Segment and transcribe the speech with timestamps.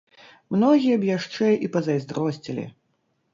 [0.53, 2.67] Многія б яшчэ і пазайздросцілі.